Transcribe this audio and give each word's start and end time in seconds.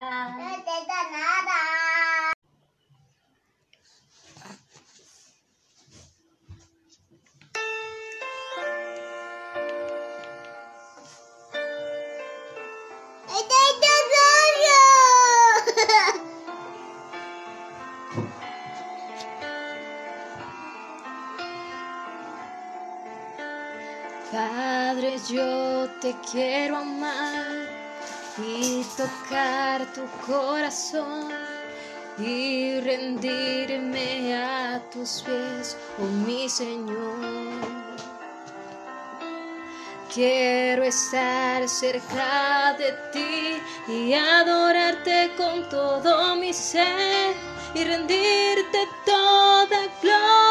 Nada. 0.00 0.52
¡Este 0.54 0.70
es 0.70 0.86
tu 0.86 1.08
Padre, 24.30 25.18
yo 25.28 25.88
te 26.00 26.14
quiero 26.30 26.76
amar 26.76 27.87
y 28.42 28.84
tocar 28.96 29.84
tu 29.92 30.04
corazón 30.26 31.32
y 32.18 32.80
rendirme 32.80 34.36
a 34.36 34.80
tus 34.90 35.22
pies, 35.22 35.76
oh 35.98 36.04
mi 36.26 36.48
Señor. 36.48 37.78
Quiero 40.12 40.84
estar 40.84 41.68
cerca 41.68 42.74
de 42.78 42.92
ti 43.12 43.92
y 43.92 44.14
adorarte 44.14 45.30
con 45.36 45.68
todo 45.68 46.34
mi 46.36 46.52
ser 46.52 47.34
y 47.74 47.84
rendirte 47.84 48.88
toda 49.04 49.86
gloria. 50.02 50.47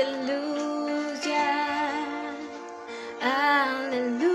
Aleluya. 0.00 1.44
Aleluya. 3.20 4.30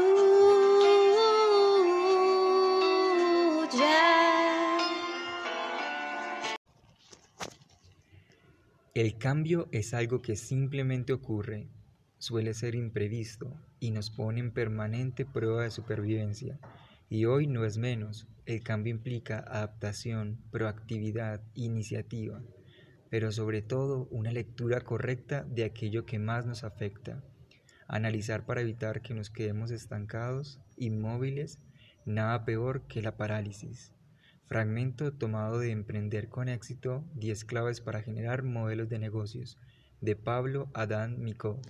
El 8.93 9.17
cambio 9.17 9.67
es 9.71 9.95
algo 9.95 10.21
que 10.21 10.35
simplemente 10.35 11.13
ocurre, 11.13 11.67
suele 12.19 12.53
ser 12.53 12.75
imprevisto 12.75 13.51
y 13.79 13.89
nos 13.89 14.11
pone 14.11 14.41
en 14.41 14.51
permanente 14.51 15.25
prueba 15.25 15.63
de 15.63 15.71
supervivencia. 15.71 16.59
Y 17.09 17.25
hoy 17.25 17.47
no 17.47 17.65
es 17.65 17.79
menos, 17.79 18.27
el 18.45 18.61
cambio 18.61 18.91
implica 18.91 19.39
adaptación, 19.39 20.37
proactividad, 20.51 21.41
iniciativa, 21.55 22.39
pero 23.15 23.31
sobre 23.31 23.61
todo 23.61 24.09
una 24.11 24.29
lectura 24.33 24.81
correcta 24.81 25.45
de 25.45 25.63
aquello 25.63 26.05
que 26.05 26.19
más 26.19 26.45
nos 26.45 26.65
afecta. 26.65 27.23
Analizar 27.87 28.45
para 28.45 28.59
evitar 28.59 29.01
que 29.01 29.13
nos 29.13 29.29
quedemos 29.29 29.71
estancados, 29.71 30.59
inmóviles, 30.75 31.59
nada 32.03 32.43
peor 32.43 32.87
que 32.87 33.01
la 33.01 33.15
parálisis. 33.15 33.93
Fragmento 34.47 35.13
tomado 35.13 35.59
de 35.59 35.71
Emprender 35.71 36.27
con 36.27 36.49
éxito, 36.49 37.05
10 37.13 37.45
claves 37.45 37.79
para 37.79 38.01
generar 38.01 38.43
modelos 38.43 38.89
de 38.89 38.99
negocios, 38.99 39.57
de 40.01 40.17
Pablo 40.17 40.69
Adán 40.73 41.23
Micó. 41.23 41.61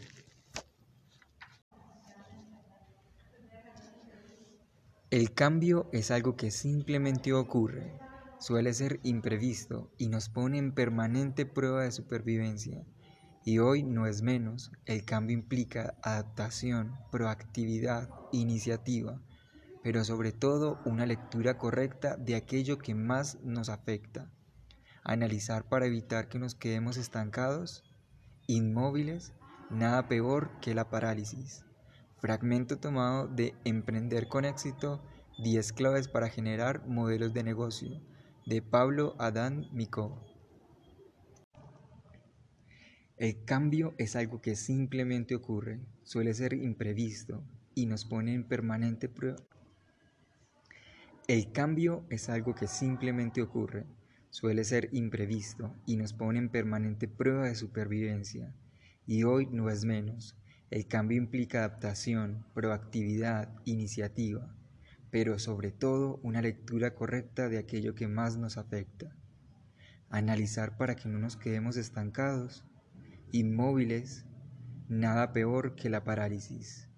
El 5.12 5.32
cambio 5.36 5.92
es 5.94 6.10
algo 6.10 6.36
que 6.36 6.50
simplemente 6.50 7.34
ocurre, 7.34 8.00
suele 8.46 8.76
ser 8.76 9.00
imprevisto 9.02 9.90
y 9.98 10.08
nos 10.08 10.30
pone 10.30 10.60
en 10.60 10.72
permanente 10.72 11.48
prueba 11.48 11.82
de 11.82 11.92
supervivencia. 11.92 12.86
Y 13.44 13.58
hoy 13.58 13.82
no 13.82 14.06
es 14.06 14.22
menos, 14.22 14.72
el 14.86 15.04
cambio 15.04 15.36
implica 15.36 15.96
adaptación, 16.04 16.96
proactividad, 17.12 18.08
iniciativa, 18.32 19.20
pero 19.82 20.04
sobre 20.04 20.32
todo 20.32 20.80
una 20.86 21.08
lectura 21.08 21.58
correcta 21.58 22.18
de 22.18 22.36
aquello 22.36 22.78
que 22.78 22.94
más 22.94 23.40
nos 23.42 23.70
afecta. 23.70 24.32
Analizar 25.04 25.68
para 25.68 25.88
evitar 25.88 26.30
que 26.30 26.38
nos 26.38 26.54
quedemos 26.54 26.98
estancados, 26.98 27.84
inmóviles, 28.46 29.34
nada 29.72 30.08
peor 30.08 30.52
que 30.62 30.76
la 30.76 30.92
parálisis. 30.92 31.66
Fragmento 32.20 32.78
tomado 32.78 33.28
de 33.28 33.56
Emprender 33.64 34.28
con 34.28 34.46
éxito, 34.46 35.02
10 35.40 35.74
claves 35.74 36.08
para 36.08 36.30
generar 36.30 36.88
modelos 36.88 37.34
de 37.34 37.42
negocio, 37.42 38.02
de 38.46 38.62
Pablo 38.62 39.16
Adán 39.18 39.68
Micó. 39.72 40.24
El 43.18 43.44
cambio 43.44 43.96
es 43.98 44.16
algo 44.16 44.40
que 44.40 44.56
simplemente 44.56 45.34
ocurre, 45.34 45.80
suele 46.04 46.32
ser 46.36 46.54
imprevisto 46.54 47.44
y 47.74 47.88
nos 47.88 48.06
pone 48.06 48.36
en 48.36 48.48
permanente 48.48 49.10
prueba. 49.10 49.40
El 51.28 51.52
cambio 51.52 52.06
es 52.12 52.30
algo 52.30 52.54
que 52.54 52.68
simplemente 52.68 53.42
ocurre, 53.42 53.88
suele 54.30 54.64
ser 54.64 54.90
imprevisto 54.92 55.74
y 55.88 55.98
nos 55.98 56.14
pone 56.14 56.38
en 56.38 56.50
permanente 56.50 57.08
prueba 57.08 57.48
de 57.48 57.56
supervivencia. 57.56 58.54
Y 59.08 59.24
hoy 59.24 59.48
no 59.48 59.72
es 59.72 59.86
menos. 59.86 60.38
El 60.70 60.88
cambio 60.88 61.18
implica 61.18 61.60
adaptación, 61.60 62.46
proactividad, 62.54 63.56
iniciativa, 63.66 64.56
pero 65.16 65.40
sobre 65.40 65.72
todo 65.72 66.20
una 66.24 66.42
lectura 66.42 66.94
correcta 66.94 67.48
de 67.48 67.58
aquello 67.58 67.96
que 67.96 68.10
más 68.10 68.36
nos 68.36 68.58
afecta. 68.58 69.16
Analizar 70.10 70.76
para 70.76 70.98
que 70.98 71.08
no 71.08 71.20
nos 71.20 71.38
quedemos 71.38 71.78
estancados, 71.78 72.66
inmóviles, 73.32 74.26
nada 74.90 75.32
peor 75.32 75.76
que 75.76 75.90
la 75.90 76.04
parálisis. 76.04 76.90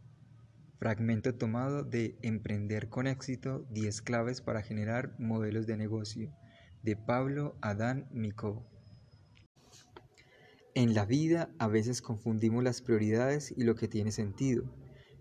Fragmento 0.80 1.36
tomado 1.36 1.84
de 1.84 2.18
Emprender 2.24 2.90
con 2.90 3.06
éxito, 3.06 3.68
10 3.70 4.02
claves 4.02 4.42
para 4.42 4.64
generar 4.64 5.14
modelos 5.20 5.68
de 5.68 5.78
negocio, 5.78 6.34
de 6.82 6.96
Pablo 6.96 7.56
Adán 7.62 8.08
Micó. 8.10 8.68
En 10.74 10.96
la 10.96 11.06
vida 11.06 11.52
a 11.60 11.68
veces 11.68 12.02
confundimos 12.02 12.64
las 12.64 12.82
prioridades 12.82 13.54
y 13.56 13.64
lo 13.64 13.76
que 13.76 13.88
tiene 13.88 14.12
sentido. 14.12 14.64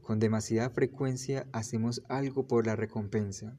Con 0.07 0.21
demasiada 0.21 0.71
frecuencia 0.71 1.49
hacemos 1.51 2.01
algo 2.09 2.47
por 2.47 2.65
la 2.65 2.77
recompensa. 2.77 3.59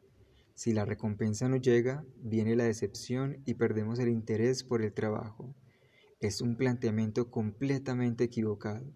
Si 0.56 0.72
la 0.72 0.86
recompensa 0.86 1.50
no 1.50 1.58
llega, 1.58 2.06
viene 2.22 2.56
la 2.56 2.64
decepción 2.64 3.44
y 3.46 3.56
perdemos 3.56 4.00
el 4.00 4.08
interés 4.08 4.64
por 4.64 4.82
el 4.82 4.94
trabajo. 4.94 5.54
Es 6.22 6.40
un 6.40 6.56
planteamiento 6.56 7.30
completamente 7.30 8.24
equivocado. 8.24 8.94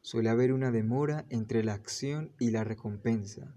Suele 0.00 0.28
haber 0.28 0.52
una 0.52 0.70
demora 0.70 1.26
entre 1.28 1.64
la 1.64 1.74
acción 1.74 2.30
y 2.38 2.52
la 2.52 2.62
recompensa. 2.62 3.52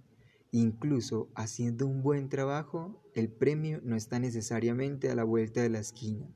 Incluso 0.50 1.30
haciendo 1.36 1.86
un 1.86 2.02
buen 2.02 2.30
trabajo, 2.30 3.00
el 3.14 3.30
premio 3.30 3.80
no 3.84 3.96
está 3.96 4.18
necesariamente 4.18 5.12
a 5.12 5.16
la 5.16 5.24
vuelta 5.24 5.62
de 5.62 5.70
la 5.70 5.78
esquina. 5.78 6.28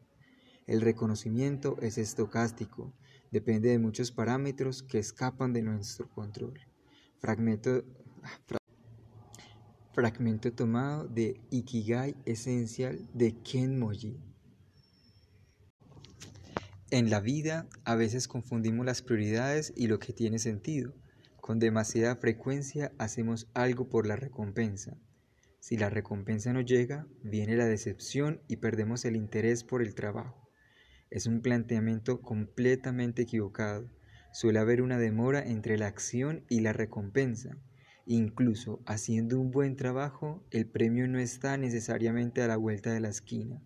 El 0.68 0.80
reconocimiento 0.80 1.76
es 1.82 1.98
estocástico, 1.98 2.94
depende 3.32 3.70
de 3.70 3.80
muchos 3.80 4.12
parámetros 4.12 4.84
que 4.84 5.00
escapan 5.00 5.54
de 5.54 5.64
nuestro 5.64 6.08
control. 6.08 6.54
Fragmento, 7.24 7.86
fra- 8.48 8.58
fragmento 9.94 10.52
tomado 10.52 11.08
de 11.08 11.40
Ikigai 11.52 12.18
Esencial 12.26 13.00
de 13.14 13.42
Ken 13.44 13.80
Moji. 13.80 14.20
En 16.92 17.10
la 17.10 17.22
vida 17.22 17.70
a 17.86 17.96
veces 17.96 18.28
confundimos 18.28 18.86
las 18.86 19.02
prioridades 19.02 19.72
y 19.78 19.88
lo 19.88 20.00
que 20.00 20.12
tiene 20.12 20.38
sentido. 20.38 20.94
Con 21.40 21.60
demasiada 21.60 22.18
frecuencia 22.18 22.92
hacemos 22.98 23.48
algo 23.54 23.88
por 23.88 24.06
la 24.06 24.18
recompensa. 24.18 24.98
Si 25.62 25.78
la 25.78 25.90
recompensa 25.90 26.52
no 26.52 26.60
llega, 26.60 27.08
viene 27.24 27.56
la 27.56 27.68
decepción 27.68 28.42
y 28.50 28.58
perdemos 28.58 29.06
el 29.06 29.16
interés 29.16 29.64
por 29.64 29.82
el 29.82 29.96
trabajo. 29.96 30.50
Es 31.10 31.26
un 31.26 31.42
planteamiento 31.42 32.22
completamente 32.22 33.22
equivocado. 33.22 33.90
Suele 34.34 34.58
haber 34.58 34.82
una 34.82 34.98
demora 34.98 35.44
entre 35.44 35.78
la 35.78 35.86
acción 35.86 36.44
y 36.50 36.62
la 36.62 36.74
recompensa. 36.74 37.56
Incluso 38.08 38.82
haciendo 38.88 39.40
un 39.40 39.52
buen 39.52 39.76
trabajo, 39.76 40.44
el 40.50 40.66
premio 40.66 41.08
no 41.08 41.20
está 41.20 41.56
necesariamente 41.56 42.42
a 42.42 42.48
la 42.48 42.58
vuelta 42.58 42.92
de 42.92 43.00
la 43.00 43.10
esquina. 43.10 43.62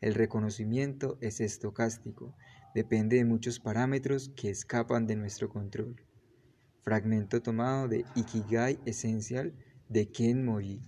El 0.00 0.14
reconocimiento 0.14 1.18
es 1.20 1.40
estocástico, 1.40 2.34
depende 2.74 3.16
de 3.16 3.24
muchos 3.24 3.60
parámetros 3.60 4.32
que 4.34 4.50
escapan 4.50 5.06
de 5.06 5.14
nuestro 5.14 5.48
control. 5.48 6.02
Fragmento 6.82 7.40
tomado 7.40 7.86
de 7.86 8.04
Ikigai 8.16 8.80
Esencial 8.86 9.54
de 9.88 10.10
Ken 10.10 10.44
Moji. 10.44 10.82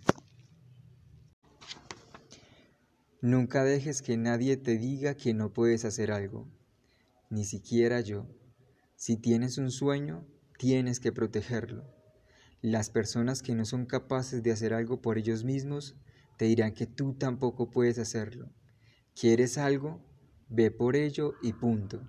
Nunca 3.23 3.63
dejes 3.63 4.03
que 4.03 4.17
nadie 4.17 4.57
te 4.57 4.77
diga 4.77 5.15
que 5.15 5.35
no 5.35 5.53
puedes 5.53 5.85
hacer 5.85 6.11
algo, 6.11 6.49
ni 7.31 7.45
siquiera 7.45 8.01
yo. 8.01 8.27
Si 9.01 9.17
tienes 9.17 9.57
un 9.57 9.71
sueño, 9.71 10.27
tienes 10.59 11.01
que 11.01 11.11
protegerlo. 11.11 11.87
Las 12.61 12.91
personas 12.91 13.41
que 13.41 13.55
no 13.55 13.65
son 13.65 13.87
capaces 13.87 14.43
de 14.43 14.53
hacer 14.53 14.75
algo 14.75 15.01
por 15.01 15.17
ellos 15.17 15.43
mismos 15.43 15.97
te 16.37 16.45
dirán 16.45 16.75
que 16.75 16.87
tú 16.87 17.15
tampoco 17.15 17.71
puedes 17.71 17.99
hacerlo. 17.99 18.53
¿Quieres 19.19 19.57
algo? 19.57 20.05
Ve 20.51 20.71
por 20.71 20.97
ello 20.97 21.33
y 21.41 21.55
punto. 21.55 22.07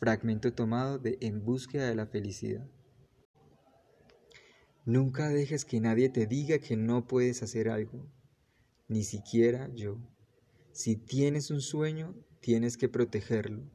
Fragmento 0.00 0.52
tomado 0.52 0.98
de 0.98 1.18
En 1.20 1.44
búsqueda 1.44 1.88
de 1.88 1.94
la 1.94 2.08
felicidad. 2.08 2.68
Nunca 4.84 5.28
dejes 5.28 5.64
que 5.64 5.78
nadie 5.78 6.08
te 6.08 6.26
diga 6.26 6.58
que 6.58 6.76
no 6.76 7.06
puedes 7.06 7.44
hacer 7.44 7.68
algo, 7.68 8.10
ni 8.88 9.04
siquiera 9.04 9.70
yo. 9.72 10.00
Si 10.72 10.96
tienes 10.96 11.52
un 11.52 11.60
sueño, 11.60 12.16
tienes 12.40 12.76
que 12.76 12.88
protegerlo. 12.88 13.70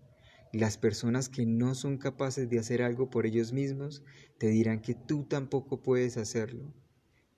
Las 0.52 0.80
personas 0.80 1.30
que 1.30 1.46
no 1.46 1.76
son 1.76 1.98
capaces 1.98 2.50
de 2.50 2.58
hacer 2.58 2.82
algo 2.82 3.12
por 3.12 3.28
ellos 3.28 3.54
mismos 3.54 4.04
te 4.40 4.48
dirán 4.48 4.82
que 4.82 4.96
tú 4.96 5.26
tampoco 5.26 5.84
puedes 5.84 6.18
hacerlo. 6.18 6.74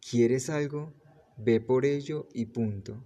¿Quieres 0.10 0.50
algo? 0.50 0.94
Ve 1.38 1.60
por 1.60 1.86
ello 1.86 2.30
y 2.34 2.46
punto. 2.46 3.04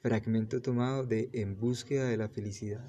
Fragmento 0.00 0.62
tomado 0.62 1.04
de 1.04 1.28
En 1.32 1.58
búsqueda 1.58 2.08
de 2.08 2.16
la 2.16 2.28
felicidad. 2.28 2.88